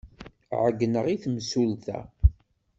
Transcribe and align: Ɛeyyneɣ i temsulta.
Ɛeyyneɣ 0.63 1.05
i 1.13 1.15
temsulta. 1.23 1.99